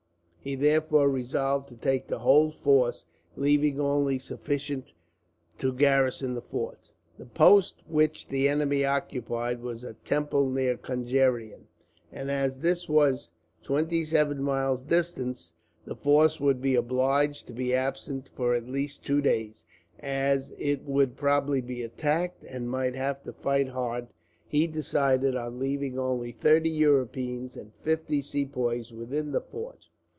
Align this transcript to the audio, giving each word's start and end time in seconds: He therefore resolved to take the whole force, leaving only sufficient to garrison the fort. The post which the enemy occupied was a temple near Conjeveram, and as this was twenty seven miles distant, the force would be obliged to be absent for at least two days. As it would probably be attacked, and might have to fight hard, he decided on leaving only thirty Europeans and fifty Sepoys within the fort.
He 0.43 0.55
therefore 0.55 1.07
resolved 1.07 1.69
to 1.69 1.75
take 1.77 2.07
the 2.07 2.17
whole 2.17 2.49
force, 2.49 3.05
leaving 3.35 3.79
only 3.79 4.17
sufficient 4.17 4.95
to 5.59 5.71
garrison 5.71 6.33
the 6.33 6.41
fort. 6.41 6.93
The 7.19 7.27
post 7.27 7.83
which 7.87 8.27
the 8.27 8.49
enemy 8.49 8.83
occupied 8.83 9.61
was 9.61 9.83
a 9.83 9.93
temple 9.93 10.49
near 10.49 10.77
Conjeveram, 10.77 11.67
and 12.11 12.31
as 12.31 12.57
this 12.57 12.89
was 12.89 13.29
twenty 13.61 14.03
seven 14.03 14.41
miles 14.41 14.81
distant, 14.83 15.53
the 15.85 15.95
force 15.95 16.39
would 16.39 16.59
be 16.59 16.73
obliged 16.73 17.45
to 17.45 17.53
be 17.53 17.75
absent 17.75 18.27
for 18.29 18.55
at 18.55 18.67
least 18.67 19.05
two 19.05 19.21
days. 19.21 19.65
As 19.99 20.53
it 20.57 20.81
would 20.85 21.15
probably 21.17 21.61
be 21.61 21.83
attacked, 21.83 22.43
and 22.45 22.67
might 22.67 22.95
have 22.95 23.21
to 23.25 23.31
fight 23.33 23.69
hard, 23.69 24.07
he 24.47 24.65
decided 24.65 25.35
on 25.35 25.59
leaving 25.59 25.99
only 25.99 26.31
thirty 26.31 26.71
Europeans 26.71 27.55
and 27.55 27.75
fifty 27.83 28.23
Sepoys 28.23 28.91
within 28.91 29.33
the 29.33 29.41
fort. 29.41 29.87